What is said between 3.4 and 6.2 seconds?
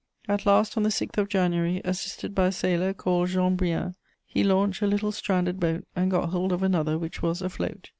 Brien, he launched a little stranded boat, and